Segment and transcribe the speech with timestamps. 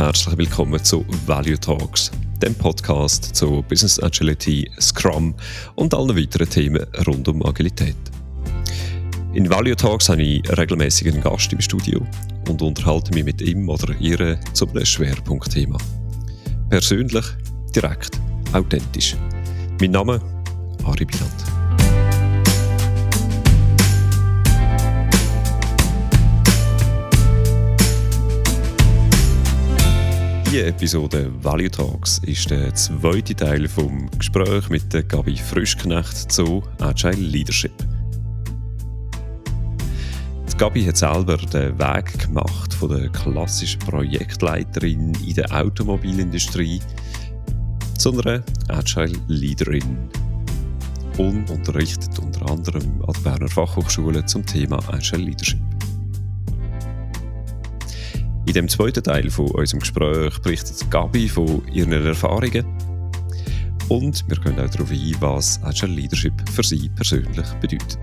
[0.00, 2.10] Herzlich willkommen zu Value Talks,
[2.40, 5.34] dem Podcast zu Business Agility, Scrum
[5.74, 7.98] und allen weiteren Themen rund um Agilität.
[9.34, 12.00] In Value Talks habe ich regelmäßig Gast im Studio
[12.48, 15.76] und unterhalte mich mit ihm oder ihr zu einem Schwerpunktthema.
[16.70, 17.26] Persönlich,
[17.76, 18.18] direkt,
[18.54, 19.14] authentisch.
[19.82, 20.18] Mein Name
[20.82, 21.49] Ari Biland.
[30.50, 37.12] Diese Episode Value Talks ist der zweite Teil vom Gespräch mit Gabi Frischknecht zu Agile
[37.12, 37.72] Leadership.
[40.58, 46.80] Gabi hat selber den Weg gemacht von der klassischen Projektleiterin in der Automobilindustrie
[47.96, 50.10] zu einer Agile Leaderin
[51.16, 55.69] und unterrichtet unter anderem an der Berner Fachhochschule zum Thema Agile Leadership.
[58.50, 62.66] In dem zweiten Teil von unserem Gespräch berichtet Gabi von ihren Erfahrungen
[63.88, 67.96] und wir gehen auch darauf ein, was Agile Leadership für sie persönlich bedeutet.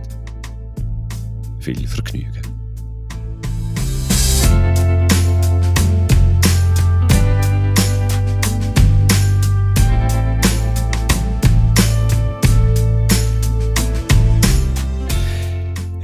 [1.59, 2.46] Viel Vergnügen!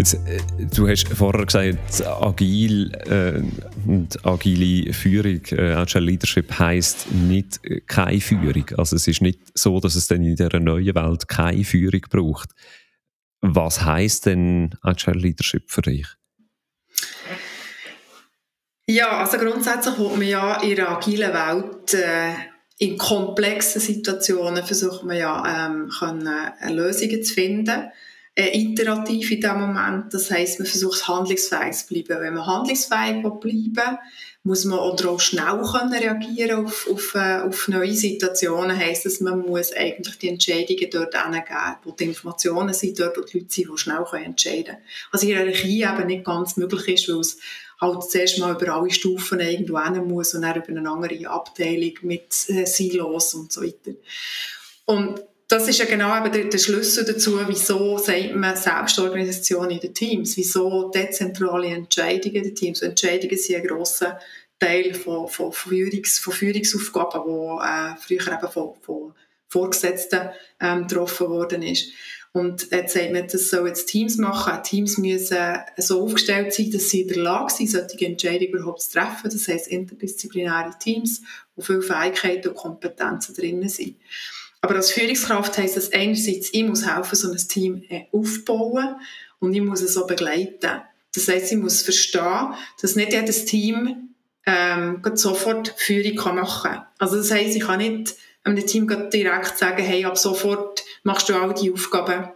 [0.04, 0.42] Jetzt, äh,
[0.76, 3.42] du hast vorher gesagt, agil äh,
[3.90, 8.66] und agile Führung, äh, Agile Leadership heisst nicht äh, keine Führung.
[8.76, 12.50] Also es ist nicht so, dass es dann in dieser neuen Welt keine Führung braucht.
[13.40, 16.08] Was heisst denn Agile Leadership für dich?
[18.86, 22.34] Ja, also grundsätzlich wird man ja in der agilen Welt äh,
[22.78, 27.90] in komplexen Situationen versucht man ja ähm, können, äh, Lösungen zu finden
[28.36, 30.14] äh, iterativ in dem Moment.
[30.14, 32.22] Das heißt, man versucht handlungsfähig zu bleiben.
[32.22, 33.98] Wenn man handlungsfähig bleiben
[34.46, 38.78] muss man oder auch schnell können reagieren auf, auf, äh, auf neue Situationen.
[38.78, 43.22] Heißt das, man muss eigentlich die Entscheidungen dort hingeben, wo die Informationen sind, dort, wo
[43.22, 44.78] die Leute sind, die schnell können entscheiden können.
[45.12, 47.38] Also Hierarchie eben nicht ganz möglich ist, weil es
[47.80, 51.94] halt zuerst mal über alle Stufen irgendwo hin muss und dann über eine andere Abteilung
[52.02, 53.98] mit äh, Silos und so weiter.
[54.86, 55.24] Und
[55.54, 60.36] das ist ja genau eben der, Schlüssel dazu, wieso sagt man Selbstorganisation in den Teams,
[60.36, 62.82] wieso dezentrale Entscheidungen in den Teams.
[62.82, 64.20] Entscheidungen sind ein grosser
[64.58, 69.14] Teil von, von, Führungs, von Führungsaufgaben, die äh, früher eben von, von
[69.48, 71.92] Vorgesetzten ähm, getroffen worden ist.
[72.32, 74.64] Und jetzt sagt man, das soll jetzt Teams machen.
[74.64, 75.38] Teams müssen
[75.78, 79.30] so aufgestellt sein, dass sie in der Lage sind, solche Entscheidungen überhaupt zu treffen.
[79.30, 81.22] Das heisst interdisziplinäre Teams,
[81.56, 83.98] wo viele Fähigkeiten und Kompetenzen drin sind.
[84.64, 88.96] Aber als Führungskraft heisst das einerseits, ich muss helfen, so ein Team äh, aufbauen
[89.40, 90.82] und ich muss es so begleiten.
[91.14, 94.16] Das heisst, ich muss verstehen, dass nicht jedes Team
[94.46, 96.86] ähm, sofort Führung kann machen kann.
[96.98, 98.16] Also das heisst, ich kann nicht
[98.46, 102.30] einem Team direkt sagen, hey, ab sofort machst du all die Aufgaben,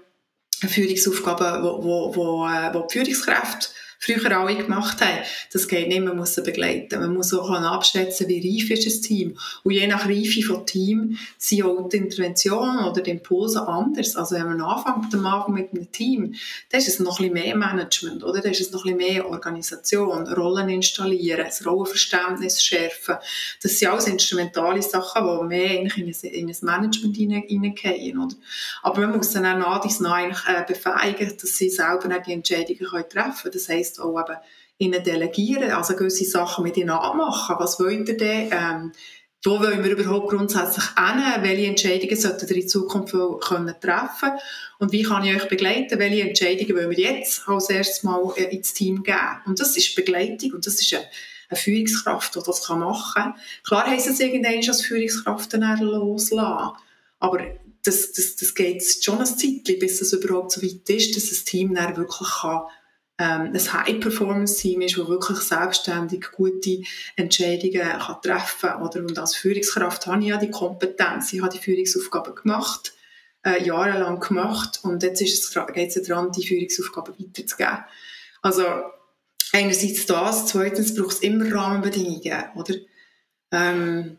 [0.68, 5.20] Führungsaufgaben, wo, wo, wo, äh, die Führungskräfte früher alle gemacht haben.
[5.52, 7.00] Das geht nicht, man muss sie begleiten.
[7.00, 9.38] Man muss auch abschätzen, wie reif ist das Team.
[9.64, 14.16] Und je nach Reife von Team sind auch die Interventionen oder die Impulse anders.
[14.16, 16.36] Also wenn man anfängt am Anfang mit einem Team,
[16.70, 18.42] dann ist es noch ein bisschen mehr Management, oder?
[18.42, 23.16] Dann ist es noch ein bisschen mehr Organisation, Rollen installieren, das Rollenverständnis schärfen.
[23.62, 28.36] Das sind alles instrumentale Sachen, die mehr in ein, in ein Management hineingehen, oder?
[28.84, 32.78] Aber man muss dann auch nach dies nach äh, befähigen, dass sie selber die Entscheidungen
[32.78, 33.54] treffen können.
[33.54, 34.38] Das heisst, heisst auch eben
[34.80, 37.56] ihnen delegieren, also gewisse Sachen mit ihnen abmachen.
[37.60, 38.50] Was wollt ihr denn?
[38.52, 38.92] Ähm,
[39.44, 41.44] wo wollen wir überhaupt grundsätzlich hin?
[41.44, 44.32] Welche Entscheidungen sollten ihr in Zukunft können treffen
[44.80, 46.00] Und wie kann ich euch begleiten?
[46.00, 49.42] Welche Entscheidungen wollen wir jetzt als erstes mal äh, ins Team geben?
[49.46, 51.06] Und das ist Begleitung und das ist eine,
[51.50, 53.36] eine Führungskraft, die das machen kann.
[53.64, 56.74] Klar heisst es irgendwann als Führungskraft dann loslassen.
[57.20, 57.40] Aber
[57.84, 61.46] das, das, das geht schon ein Zeitchen, bis es überhaupt so weit ist, dass das
[61.46, 62.64] Team dann wirklich kann
[63.20, 66.84] ähm, ein High-Performance-Team ist, das wirklich selbstständig gute
[67.16, 68.82] Entscheidungen kann treffen kann.
[69.06, 72.94] Und als Führungskraft habe ich ja die Kompetenz, ich habe die Führungsaufgaben gemacht,
[73.44, 77.86] äh, jahrelang gemacht und jetzt geht es daran, die Führungsaufgaben weiterzugeben.
[78.42, 78.64] Also
[79.52, 82.76] einerseits das, zweitens braucht es immer Rahmenbedingungen, oder?
[83.52, 84.18] Ähm,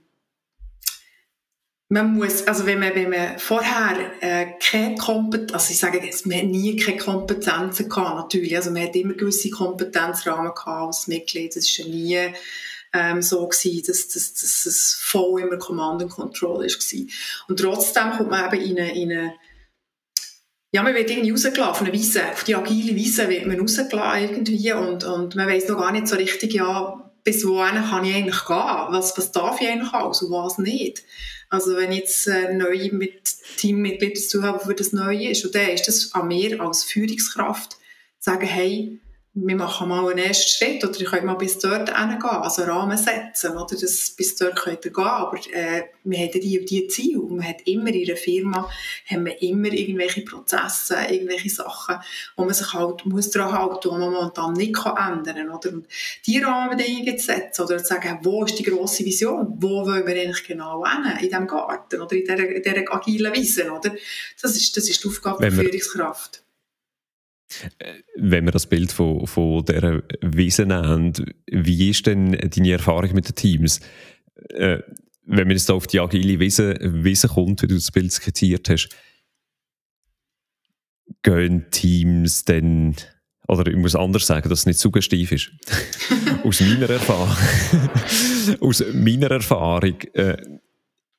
[1.90, 6.26] man muss, also wenn man, wenn man vorher äh, keine Kompetenz, also ich sage jetzt,
[6.26, 11.06] man hat nie keine Kompetenzen gehabt, natürlich, also man hat immer gewisse Kompetenzrahmen gehabt als
[11.06, 12.34] Mitglied, das ist ja nie
[12.92, 17.10] ähm, so gewesen, dass, dass, dass es voll immer Command and Control ist gewesen.
[17.48, 19.34] Und trotzdem kommt man eben in eine, in eine
[20.70, 24.22] ja, man wird irgendwie rausgelassen, auf eine Wiese, auf die agile Wiese wird man rausgelassen
[24.22, 28.14] irgendwie und, und man weiß noch gar nicht so richtig, ja, bis wohin kann ich
[28.14, 28.86] eigentlich gehen?
[28.90, 31.04] Was, was darf ich eigentlich alles und was nicht?
[31.50, 35.70] Also wenn jetzt äh, neu mit Teammitgliedern zu habe, für das Neue ist, und dann
[35.70, 37.76] ist das an mir als Führungskraft,
[38.18, 39.00] sagen, hey,
[39.44, 42.96] wir machen mal einen ersten Schritt oder ihr könnt mal bis dort hingehen, also Rahmen
[42.96, 46.88] setzen, oder das, bis dort könnt ihr gehen, aber äh, wir haben die und die
[46.88, 48.70] Ziele und man hat immer in einer Firma
[49.10, 51.96] haben wir immer irgendwelche Prozesse, irgendwelche Sachen,
[52.36, 55.86] wo man sich halt muss daran halten, wo man momentan nicht kann ändern oder und
[56.26, 60.14] die Rahmenbedingungen zu setzen oder zu sagen, wo ist die grosse Vision, wo wollen wir
[60.14, 63.94] eigentlich genau hin, in diesem Garten oder in dieser, in dieser agilen Wiese, oder?
[64.40, 66.42] Das ist, das ist die Aufgabe der Führungskraft.
[68.16, 71.12] Wenn wir das Bild von, von dieser Wiese nehmen,
[71.50, 73.80] wie ist denn deine Erfahrung mit den Teams?
[74.50, 74.80] Äh,
[75.24, 78.88] wenn man jetzt auf die agile Wiese, Wiese kommt, wie du das Bild skizziert hast,
[81.22, 82.96] gehen Teams dann,
[83.46, 85.50] oder ich muss anders sagen, dass es nicht suggestiv ist.
[86.44, 87.36] aus meiner Erfahrung,
[88.60, 90.36] aus meiner Erfahrung äh,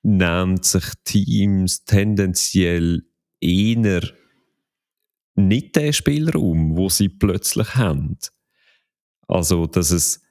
[0.02, 3.04] nehmen sich Teams tendenziell
[3.42, 4.02] eher
[5.48, 8.18] nicht den Spielraum, wo sie plötzlich haben.
[9.28, 10.22] Also, dass es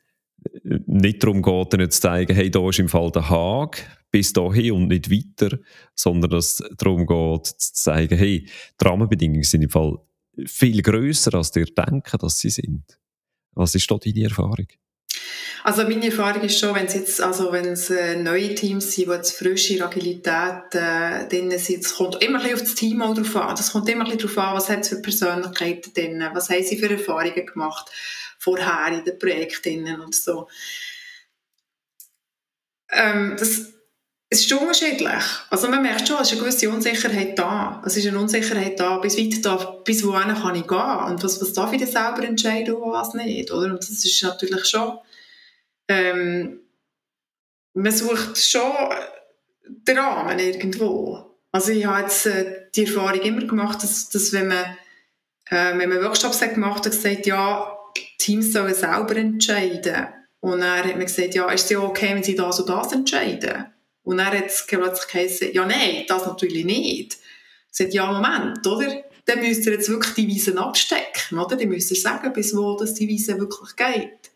[0.62, 4.72] nicht darum geht, ihnen zu zeigen, hey, da ist im Fall der Haag, bis dahin
[4.72, 5.58] und nicht weiter,
[5.94, 8.48] sondern dass es darum geht, zu zeigen, hey,
[8.80, 9.98] die Rahmenbedingungen sind im Fall
[10.46, 12.98] viel grösser, als ihr denken, dass sie sind.
[13.52, 14.68] Was ist da deine Erfahrung?
[15.64, 19.08] Also meine Erfahrung ist schon, wenn es jetzt, also wenn es äh, neue Teams sind,
[19.08, 23.14] die jetzt frische Agilität äh, drin sind, es kommt immer ein auf das Team auch
[23.14, 23.54] drauf an.
[23.54, 26.78] Es kommt immer ein bisschen an, was hat es für Persönlichkeiten drin, was haben sie
[26.78, 27.90] für Erfahrungen gemacht
[28.38, 30.48] vorher in den Projekten und so.
[32.90, 33.72] Ähm, das
[34.30, 35.24] es ist unterschiedlich.
[35.48, 37.82] Also man merkt schon, es ist eine gewisse Unsicherheit da.
[37.86, 41.40] Es ist eine Unsicherheit da, bis weit da, bis wohin kann ich gehen und was,
[41.40, 43.72] was darf ich denn selber entscheiden und was nicht, oder?
[43.72, 44.98] Und das ist natürlich schon
[45.88, 46.60] ähm,
[47.74, 48.72] man sucht schon
[49.66, 51.36] den Rahmen irgendwo.
[51.50, 54.76] Also ich habe jetzt äh, die Erfahrung immer gemacht, dass, dass wenn man
[55.50, 57.74] äh, wenn man Workshops hat gemacht hat, gesagt, ja,
[58.18, 60.08] Teams sollen selber entscheiden.
[60.40, 62.92] Und dann hat man gesagt, ja, ist es ja okay, wenn sie das und das
[62.92, 63.66] entscheiden?
[64.04, 67.14] Und dann hat es plötzlich geheißen, ja, nein, das natürlich nicht.
[67.14, 69.04] Ich gesagt, ja, Moment, oder?
[69.24, 71.56] Dann müsst ihr jetzt wirklich die Wiesen abstecken, oder?
[71.56, 74.30] Dann müsst ihr sagen, bis wo das die Wiese wirklich geht.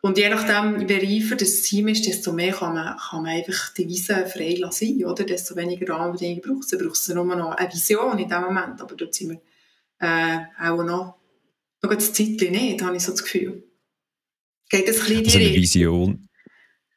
[0.00, 3.74] Und je nachdem, wie reifer das Team ist, desto mehr kann man, kann man einfach
[3.74, 5.24] die Wiese frei lassen, oder?
[5.24, 6.70] Desto weniger Rahmenbedingungen braucht es.
[6.70, 8.80] Dann braucht es nur noch eine Vision in dem Moment.
[8.80, 9.40] Aber dort sind wir
[9.98, 11.16] äh, auch noch,
[11.82, 13.64] noch ein Zeitchen nicht, habe ich so das Gefühl.
[14.70, 16.28] Geht das ein bisschen also eine Vision?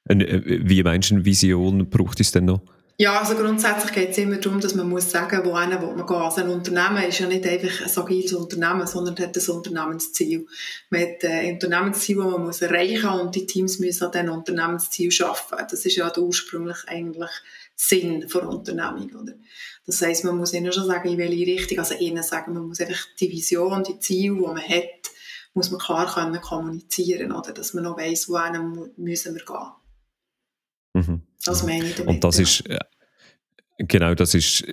[0.08, 2.62] Äh, wie meinst du, eine Vision braucht es denn noch?
[2.98, 6.16] Ja, also grundsätzlich geht es immer darum, dass man muss sagen, wohin will man gehen.
[6.18, 10.46] Also ein Unternehmen ist ja nicht einfach ein agiles Unternehmen, sondern hat ein Unternehmensziel.
[10.92, 14.30] Man hat ein Unternehmensziel, das man muss erreichen muss und die Teams müssen an diesem
[14.30, 15.68] Unternehmensziel arbeiten.
[15.72, 17.32] Das ist ja der ursprünglich eigentlich
[17.76, 19.10] Sinn der Unternehmung.
[19.20, 19.34] Oder?
[19.86, 22.82] Das heisst, man muss ihnen schon sagen, in welche Richtung, also ihnen sagen, man muss
[22.82, 25.12] einfach die Vision, die Ziele, die man hat,
[25.54, 27.52] muss man klar können kommunizieren, oder?
[27.52, 29.72] dass man noch weiss, wohin müssen wir gehen.
[31.08, 31.22] Mhm.
[31.46, 32.10] Das meine ich damit.
[32.10, 32.80] Und das ist, äh,
[33.78, 34.66] genau, das ist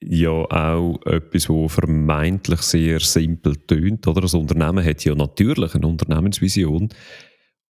[0.00, 4.06] ja auch etwas, was vermeintlich sehr simpel tönt.
[4.06, 4.20] Oder?
[4.22, 6.88] Das Unternehmen hat ja natürlich eine Unternehmensvision.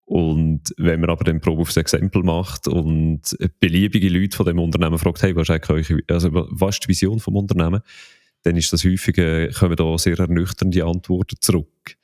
[0.05, 4.99] Und wenn man aber den Probe aufs Exempel macht und beliebige Leute von dem Unternehmen
[4.99, 7.81] fragt, hey, was ist, eure, also, was ist die Vision vom Unternehmen,
[8.43, 11.97] dann ist das häufig, äh, kommen da sehr ernüchternde Antworten zurück.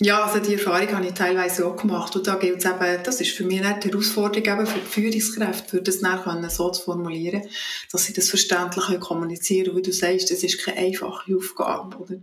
[0.00, 2.14] Ja, also die Erfahrung habe ich teilweise auch gemacht.
[2.14, 5.68] Und da gilt es eben, das ist für mich die Herausforderung eben für die Führungskräfte,
[5.68, 7.42] für das nachher so zu formulieren,
[7.90, 9.78] dass sie das verständlich kommunizieren können.
[9.78, 12.16] Wie du sagst, das ist keine einfache Aufgabe, oder?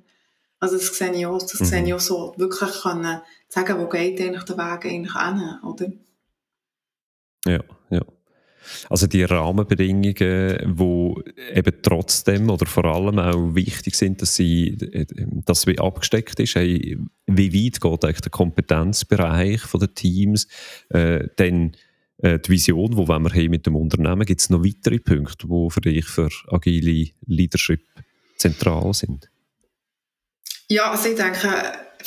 [0.60, 1.65] Also das sehe ich auch, das mhm.
[1.65, 2.34] sehe ich auch so.
[2.38, 5.91] Wirklich können sagen, wo geht eigentlich der Weg eigentlich hin, oder?
[7.46, 7.60] Ja.
[8.90, 11.14] Also die Rahmenbedingungen, die
[11.54, 14.78] eben trotzdem oder vor allem auch wichtig sind, dass sie,
[15.46, 20.48] dass wie abgesteckt ist, hey, wie weit geht eigentlich der Kompetenzbereich der Teams,
[20.90, 21.74] äh, dann
[22.18, 25.70] äh, die Vision, die wir haben mit dem Unternehmen, gibt es noch weitere Punkte, die
[25.70, 27.82] für dich für agile Leadership
[28.38, 29.30] zentral sind?
[30.68, 31.50] Ja, also ich denke,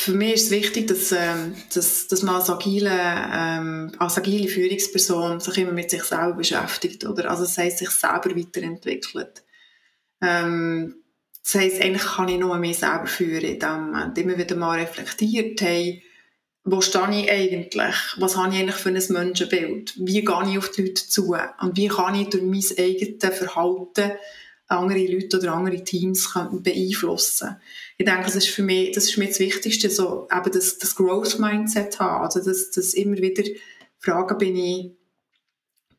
[0.01, 4.49] für mich ist es wichtig, dass, ähm, dass, dass man als agile, ähm, als agile
[4.49, 7.31] Führungsperson sich immer mit sich selber beschäftigt, oder?
[7.31, 9.43] Also das heisst, sich selber weiterentwickelt.
[10.23, 10.97] Ähm,
[11.43, 14.19] das heisst, eigentlich kann ich nur mehr selber führen in dem Moment.
[14.19, 16.03] Immer wieder mal reflektiert, hey,
[16.65, 17.95] wo stehe ich eigentlich?
[18.19, 19.95] Was habe ich eigentlich für ein Menschenbild?
[19.97, 21.35] Wie gehe ich auf die Leute zu?
[21.61, 24.13] Und wie kann ich durch mein eigenes Verhalten
[24.69, 27.57] andere Leute oder andere Teams können beeinflussen
[27.99, 30.95] Ich denke, das ist für mich das, ist mich das Wichtigste, so eben das, das
[30.95, 33.43] Growth-Mindset haben, also das, das immer wieder
[33.99, 34.93] fragen, bin ich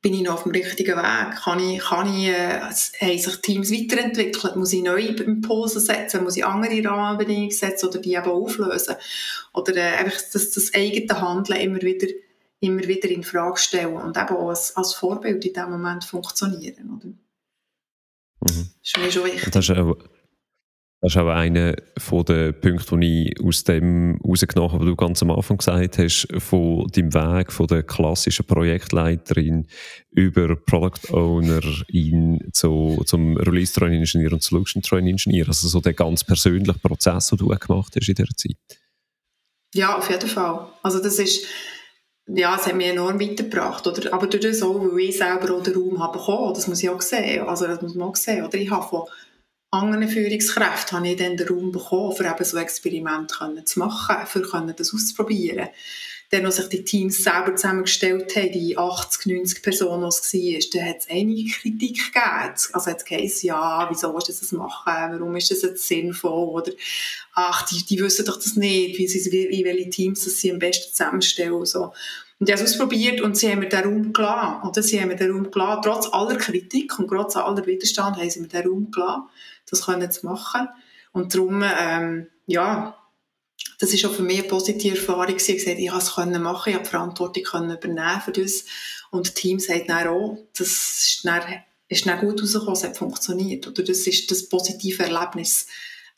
[0.02, 1.36] bin ich noch auf dem richtigen Weg?
[1.44, 4.56] Kann ich, kann ich, äh, haben sich Teams weiterentwickelt?
[4.56, 6.24] Muss ich neue Impulse setzen?
[6.24, 8.96] Muss ich andere Rahmenbedingungen setzen oder die eben auflösen?
[9.54, 12.08] Oder äh, einfach das, das eigene Handeln immer wieder,
[12.62, 16.98] immer wieder in Frage stellen und eben auch als, als Vorbild in diesem Moment funktionieren.
[16.98, 17.08] Oder?
[18.54, 18.70] Mhm.
[18.80, 20.19] Das ist mir schon wichtig.
[21.02, 25.22] Das ist auch einer der Punkte, die ich aus dem rausgenommen habe, was du ganz
[25.24, 29.68] am Anfang gesagt hast, von deinem Weg von der klassischen Projektleiterin
[30.12, 35.48] über Product Owner in zu, zum Release Train Engineer und Solution Train Engineer.
[35.48, 38.58] Also so der ganz persönliche Prozess, den du gemacht hast in dieser Zeit.
[39.74, 40.68] Ja, auf jeden Fall.
[40.84, 41.46] Also das ist,
[42.28, 43.88] ja, es hat mich enorm weitergebracht.
[43.88, 46.84] Oder, aber durch das auch, weil ich selber auch den Raum habe bekommen, das muss
[46.84, 47.48] ich auch sehen.
[47.48, 48.44] Also das muss man auch sehen.
[48.44, 49.04] Oder ich habe von
[49.72, 54.42] anderen Führungskräften habe ich dann den Raum bekommen, um eben so Experimente zu machen, für
[54.42, 55.70] das auszuprobieren.
[56.32, 60.60] Dann, als sich die Teams selber zusammengestellt haben, die 80, 90 Personen, was es war,
[60.74, 62.54] dann hat es einige Kritik gegeben.
[62.74, 64.94] Also hat es geheißen, ja, wieso willst du das machen?
[65.20, 66.50] Warum ist das jetzt sinnvoll?
[66.50, 66.72] Oder,
[67.34, 70.60] ach, die, die wissen doch das nicht, wie sie, wie, welche Teams das sie am
[70.60, 71.66] besten zusammenstellen.
[71.66, 71.94] So.
[72.40, 74.68] Und ich habe es ausprobiert und sie haben mir den Raum gelassen.
[74.68, 75.82] Oder sie haben mir den Raum gelassen.
[75.84, 79.24] Trotz aller Kritik und trotz aller Widerstand haben sie mir den Raum gelassen
[79.70, 80.68] das können zu machen.
[81.12, 82.96] Und darum, ähm, ja,
[83.80, 85.56] das ist auch für mich eine positive Erfahrung gewesen.
[85.56, 88.66] Ich gesagt, ich konnte es können machen, ich habe die Verantwortung können übernehmen für das.
[89.12, 91.42] Und das Team sagt dann auch, das ist dann,
[91.88, 93.68] ist dann gut rausgekommen, es hat funktioniert.
[93.68, 95.68] Oder das ist das positive Erlebnis,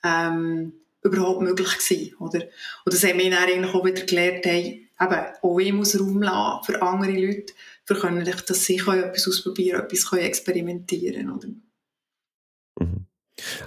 [0.03, 2.41] ähm, überhaupt möglich gewesen, oder?
[2.85, 6.21] Und das haben wir dann eigentlich auch wieder gelernt, hey, eben, auch ich muss Raum
[6.21, 7.53] lassen für andere Leute,
[7.85, 11.47] für können, dass sie etwas ausprobieren, etwas experimentieren, oder?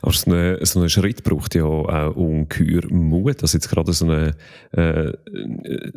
[0.02, 3.43] Aber so ein, so ein Schritt braucht ja auch ungeheuer Mut.
[3.43, 4.35] Also jetzt gerade so ein
[4.73, 5.12] äh,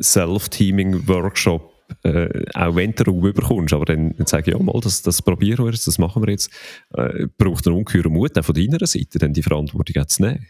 [0.00, 1.72] Self-Teaming-Workshop,
[2.04, 5.22] äh, auch wenn du Raum bekommst, aber dann, dann sage ich ja mal, das, das
[5.22, 6.50] probieren wir jetzt, das machen wir jetzt,
[6.94, 10.46] äh, braucht einen ungeheuren Mut auch von deiner Seite, dann die Verantwortung zu nehmen.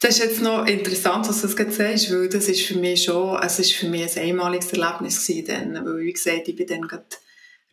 [0.00, 3.04] Das ist jetzt noch interessant, was du das gerade sagst, weil das ist für mich
[3.04, 6.66] schon, es ist für mich ein einmaliges Erlebnis gewesen, dann, weil wie gesagt, ich bin
[6.66, 7.06] dann gerade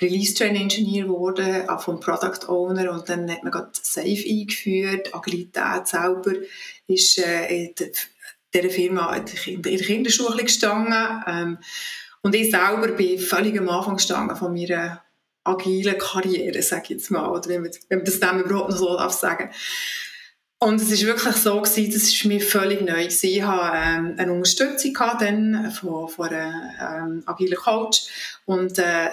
[0.01, 5.13] Release Train Engineer geworden, auch vom Product Owner und dann hat man gerade Safe eingeführt.
[5.13, 6.33] Agilität selber
[6.87, 7.75] ist äh, in
[8.53, 11.23] dieser Firma in der Kinderschule gestanden.
[11.27, 11.57] Ähm,
[12.21, 15.03] und ich selber bin völlig am Anfang gestanden von meiner
[15.43, 19.49] agilen Karriere, sage ich jetzt mal, oder wenn man, das dem überhaupt noch so sagen
[19.49, 19.55] darf.
[20.63, 23.29] Und es ist wirklich so gewesen, das ist mir völlig neu gewesen.
[23.29, 28.03] Ich hatte ähm, eine Unterstützung dann von, von einem ähm, agilen Coach
[28.45, 29.09] und äh,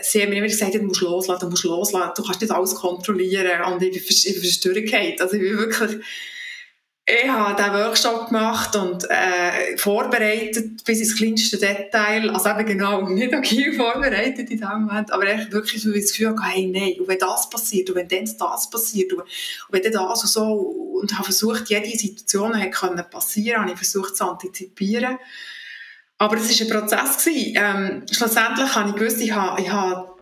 [0.00, 2.74] sie haben mir immer gesagt, du musst loslassen, du musst loslassen, du kannst nicht alles
[2.74, 5.20] kontrollieren und ich bin, ich bin.
[5.20, 6.00] Also ich bin wirklich
[7.06, 12.30] ich habe diesen Workshop gemacht und äh, vorbereitet bis ins kleinste Detail.
[12.30, 16.34] Also eben genau, nicht agil vorbereitet in dem Moment, aber echt wirklich so das Gefühl
[16.42, 19.22] hey, nein, und wenn das passiert, und wenn dann das passiert, und,
[19.68, 20.44] wenn dann das und so,
[21.00, 25.18] und habe versucht, jede Situation hätte können passieren, habe ich versucht zu antizipieren.
[26.16, 27.26] Aber es war ein Prozess.
[27.26, 30.14] Ähm, schlussendlich habe ich gewusst, ich habe, ich habe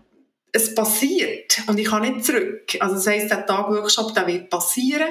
[0.51, 2.77] es passiert und ich kann nicht zurück.
[2.81, 5.09] Also das heisst, der Tag Workshop, der wird passieren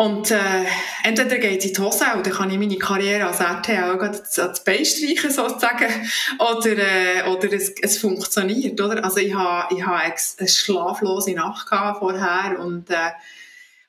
[0.00, 0.64] und äh,
[1.04, 4.64] entweder geht es in die Hose dann kann ich meine Karriere als RTL auch ans
[4.64, 5.90] Bein streichen, sozusagen,
[6.38, 9.04] oder, äh, oder es, es funktioniert, oder?
[9.04, 13.10] Also ich habe ich ha eine schlaflose Nacht vorher und, äh,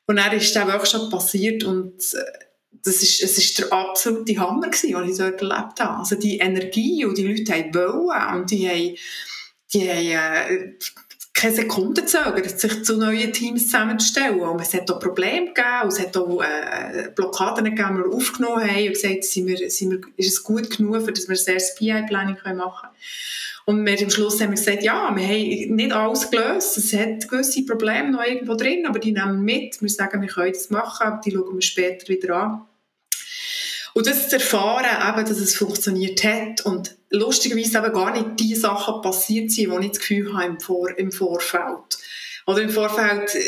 [0.06, 2.46] und dann ist der Workshop passiert und äh,
[2.84, 6.00] das ist, es ist der absolute Hammer gewesen, was ich dort erlebt habe.
[6.00, 8.98] Also die Energie und die Leute haben wollen und die haben,
[9.74, 10.74] die haben äh,
[11.42, 14.42] keine Sekunde zögert, sich zu neuen Teams zusammenzustellen.
[14.42, 18.62] Und es hat auch Probleme gegeben, es hat auch äh, Blockaden gegeben, die wir aufgenommen
[18.62, 21.54] haben und gesagt, sind wir, sind wir, ist es gut genug, für dass wir ein
[21.54, 22.62] erstes PI-Planning machen können.
[23.66, 27.28] Und wir am Schluss haben wir gesagt, ja, wir haben nicht alles gelöst, es hat
[27.28, 29.82] gewisse Probleme noch irgendwo drin, aber die nehmen wir mit.
[29.82, 32.62] Wir sagen, wir können das machen, die schauen wir später wieder an.
[33.94, 38.56] Und das zu erfahren, eben, dass es funktioniert hat und lustigerweise eben gar nicht die
[38.56, 41.98] Sachen passiert sind, die ich das Gefühl habe im, Vor im Vorfeld.
[42.48, 43.42] Oder im Vorfeld, äh,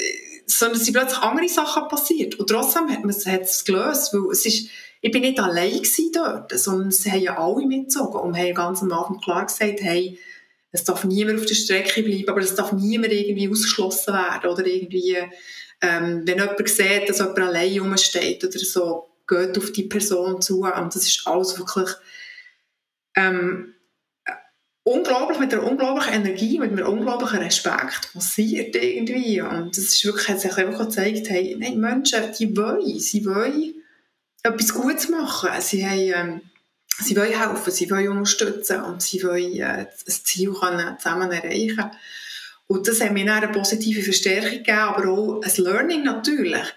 [0.46, 2.36] sondern es sind plötzlich andere Sachen passiert.
[2.36, 4.70] Und trotzdem hat man es gelöst, weil es ist,
[5.02, 5.82] ich bin nicht allein
[6.14, 10.20] dort, sondern es haben ja alle mitgezogen und haben ganz am Anfang klar gesagt, hey,
[10.72, 14.66] es darf niemand auf der Strecke bleiben, aber es darf niemand irgendwie ausgeschlossen werden oder
[14.66, 15.18] irgendwie,
[15.82, 20.62] ähm, wenn jemand sieht, dass jemand allein rumsteht oder so, geht auf die Person zu
[20.63, 21.90] und das ist alles wirklich
[23.16, 23.74] ähm,
[24.84, 29.42] unglaublich, mit einer unglaublichen Energie, mit einem unglaublichen Respekt passiert irgendwie.
[29.42, 33.75] Und das ist wirklich, hat sich einfach gezeigt, hey, nein, Menschen, die wollen, sie wollen
[34.44, 35.50] etwas Gutes machen.
[35.62, 36.42] Sie haben, ähm,
[37.00, 41.92] sie wollen helfen, sie wollen unterstützen und sie wollen äh, ein Ziel können zusammen erreichen.
[42.68, 46.74] Und das hat mir eine positive Verstärkung gegeben, aber auch ein Learning natürlich.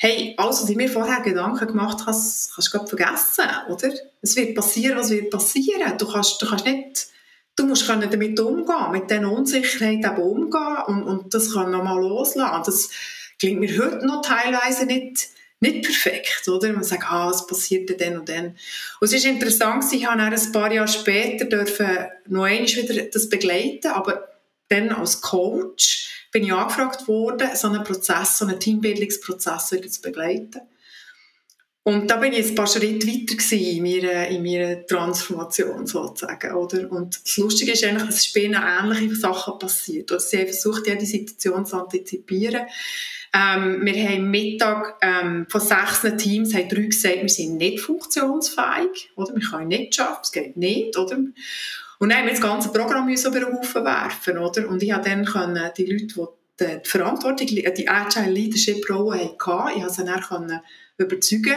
[0.00, 3.92] Hey, alles, was mir vorher Gedanken gemacht habe, kannst du vergessen, oder?
[4.22, 5.98] Es wird passieren, was wird passieren.
[5.98, 7.08] Du kannst, du kannst nicht
[7.58, 12.00] du musst können damit umgehen, mit dieser Unsicherheit eben umgehen und, und das kann nochmal
[12.00, 12.62] loslassen.
[12.64, 12.90] Das
[13.38, 15.28] klingt mir heute noch teilweise nicht,
[15.60, 16.72] nicht perfekt, oder?
[16.72, 18.56] Man sagt, ah, was passiert dann und dann?
[19.00, 21.88] Und es ist interessant, ich habe ein paar Jahre später dürfen
[22.28, 24.28] noch einmal wieder das begleiten, aber
[24.68, 30.60] dann als Coach bin ich angefragt worden, so einen Prozess, so einen Teambildungsprozess zu begleiten.
[31.88, 36.92] Und da bin ich ein paar Schritte weiter in meiner, in meiner Transformation sozusagen, oder?
[36.92, 40.12] Und das Lustige ist eigentlich, es sind ähnliche Sachen passiert.
[40.12, 42.66] Also sie haben versucht, jede Situation zu antizipieren.
[43.32, 49.10] Ähm, wir haben Mittag ähm, von sechs Teams haben drei gesagt, wir sind nicht funktionsfähig,
[49.16, 49.34] oder?
[49.34, 51.18] Wir können nicht schaffen, es geht nicht, oder?
[51.98, 54.68] Und dann haben wir das ganze Programm müssen über den Haufen werfen, oder?
[54.68, 56.26] Und ich habe dann können, die Leute, die
[56.60, 60.60] die Verantwortung, die Agile Leadership Rolle hatten, ich habe sie dann können
[60.96, 61.56] überzeugen,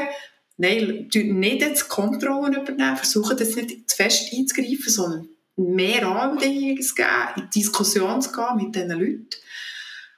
[0.57, 6.95] nein, nicht jetzt Kontrollen übernehmen, versuchen das nicht zu fest einzugreifen, sondern mehr Anbedingungen zu
[6.95, 9.27] geben, in Diskussion zu gehen mit diesen Leuten.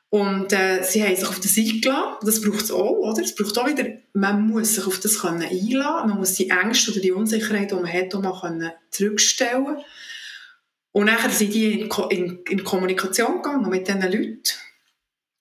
[0.10, 2.18] Und äh, sie haben sich auf das eingeladen.
[2.24, 3.24] Das braucht es auch, oder?
[3.24, 7.00] Es braucht auch wieder, man muss sich auf das einladen Man muss die Ängste oder
[7.00, 8.72] die Unsicherheit, die man hat, auch mal können
[10.94, 14.44] Und dann sind die in, in, in Kommunikation gegangen mit diesen Leuten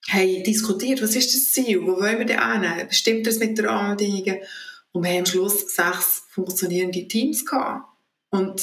[0.09, 3.65] haben diskutiert, was ist das Ziel, wo wollen wir denn hin, stimmt das mit den
[3.65, 4.39] Rahmenbedingungen?
[4.91, 7.87] Und wir haben am Schluss sechs funktionierende Teams gehabt.
[8.29, 8.61] Und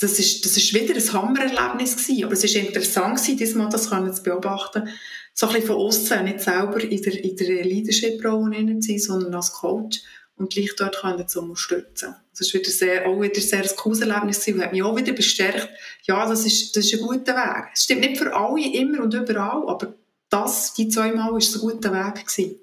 [0.00, 2.24] das ist, das ist wieder ein Hammererlebnis gewesen.
[2.24, 4.88] Aber es ist interessant gewesen, diesmal das zu beobachten.
[5.32, 9.34] So ein bisschen von außen, nicht selber in der, in der Leadership-Rolle zu sein, sondern
[9.34, 10.02] als Coach
[10.36, 12.14] und gleich dort können zu unterstützen.
[12.30, 15.12] Das ist wieder sehr, auch wieder sehr ein cooles Erlebnis und hat mich auch wieder
[15.12, 15.68] bestärkt,
[16.02, 17.70] ja, das ist, das ist ein guter Weg.
[17.72, 19.94] Es stimmt nicht für alle, immer und überall, aber
[20.28, 22.26] das, die zweimal, war ein guter Weg.
[22.26, 22.56] Gewesen.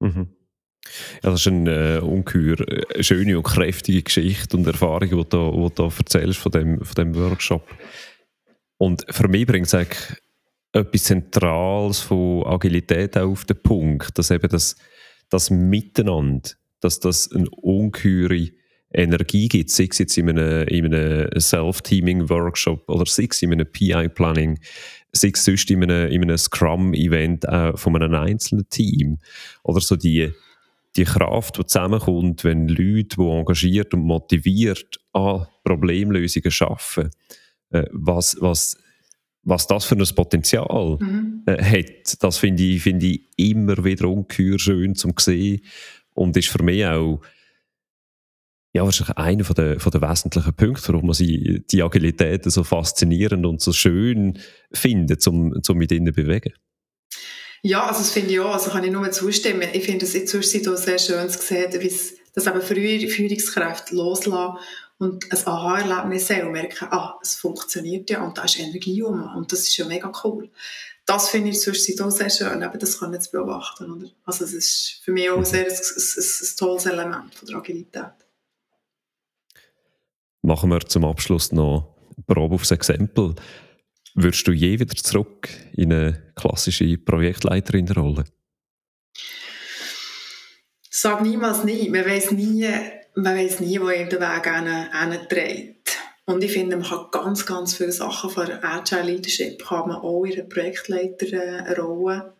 [0.00, 0.28] Mhm.
[1.22, 5.68] Ja, das ist eine äh, ungeheuer äh, schöne und kräftige Geschichte und Erfahrung, die du,
[5.68, 7.68] die du erzählst von dem, von dem Workshop.
[8.78, 10.16] Und für mich bringt es eigentlich
[10.72, 14.76] etwas Zentrales von Agilität auch auf den Punkt, dass eben das,
[15.30, 18.50] das Miteinander, dass das eine ungeheure
[18.92, 23.70] Energie gibt, sei es jetzt in einem, in einem Self-Teaming-Workshop oder sei es in einem
[23.70, 24.58] PI-Planning,
[25.12, 29.18] sei es sonst in einem, in einem Scrum-Event äh, von einem einzelnen Team.
[29.62, 30.32] Oder so die,
[30.96, 37.10] die Kraft, die zusammenkommt, wenn Leute, die engagiert und motiviert an Problemlösungen arbeiten,
[37.70, 38.78] äh, was, was,
[39.48, 41.42] was das für ein Potenzial mhm.
[41.46, 45.62] äh, hat, das finde ich, find ich immer wieder ungeheuer schön zu sehen
[46.14, 47.20] und ist für mich auch
[48.74, 52.62] ja, wahrscheinlich einer von der, von der wesentlichen Punkte, warum man sie, die Agilität so
[52.62, 54.38] faszinierend und so schön
[54.72, 56.52] findet, um, um mit ihnen zu bewegen.
[57.62, 59.66] Ja, also das finde ich auch, also kann ich nur zustimmen.
[59.72, 63.96] Ich finde es jetzt auch sehr schön zu sehen, wie es, dass eben früher Führungskräfte
[63.96, 64.58] loslassen
[64.98, 69.36] und ein Aha-Erlebnis haben und merken, ah, es funktioniert ja und da ist Energie um
[69.36, 70.50] und das ist ja mega cool.
[71.06, 73.90] Das finde ich sonst auch sehr schön, eben das können zu beobachten.
[73.90, 74.10] Oder?
[74.24, 77.56] Also es ist für mich auch sehr ein, ein, ein, ein tolles Element von der
[77.56, 78.12] Agilität
[80.48, 83.34] machen wir zum Abschluss noch eine Probe aufs Exempel.
[84.14, 88.24] Würdest du je wieder zurück in eine klassische Projektleiterin-Rolle?
[90.90, 91.88] Sag niemals nie.
[91.90, 92.66] Man weiß nie,
[93.22, 95.98] man weiß nie, wo ihm der Weg trägt.
[96.24, 100.24] Und ich finde, man kann ganz, ganz viele Sachen von Agile Leadership kann man auch
[100.24, 102.34] in einer Projektleiterrolle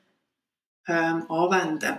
[0.86, 1.98] ähm, anwenden.